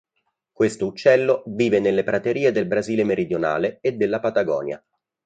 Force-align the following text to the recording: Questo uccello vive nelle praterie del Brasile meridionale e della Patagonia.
Questo 0.51 0.87
uccello 0.87 1.43
vive 1.45 1.79
nelle 1.79 2.03
praterie 2.03 2.51
del 2.51 2.65
Brasile 2.65 3.03
meridionale 3.03 3.77
e 3.81 3.91
della 3.91 4.19
Patagonia. 4.19 4.83